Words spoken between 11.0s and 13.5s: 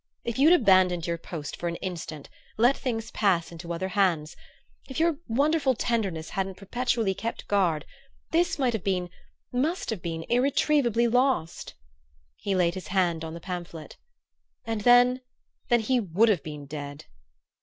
lost." He laid his hand on the